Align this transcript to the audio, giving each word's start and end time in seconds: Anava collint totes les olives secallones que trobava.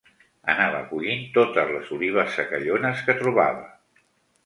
Anava 0.53 0.79
collint 0.93 1.21
totes 1.37 1.71
les 1.77 1.93
olives 1.99 2.35
secallones 2.41 3.07
que 3.11 3.19
trobava. 3.25 3.73